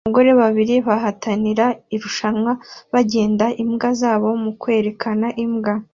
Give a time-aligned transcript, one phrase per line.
[0.05, 1.65] Abagore babiri bahatanira
[1.95, 2.51] irushanwa
[2.93, 5.73] bagenda imbwa zabo mu kwerekana imbwa